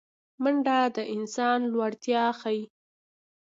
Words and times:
منډه 0.41 0.77
د 0.95 0.97
انسان 1.15 1.59
لوړتیا 1.73 2.23
ښيي 2.39 2.61